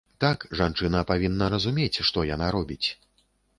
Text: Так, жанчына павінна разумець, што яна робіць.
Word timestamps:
Так, 0.23 0.45
жанчына 0.61 1.01
павінна 1.11 1.51
разумець, 1.55 2.01
што 2.09 2.27
яна 2.33 2.51
робіць. 2.59 2.83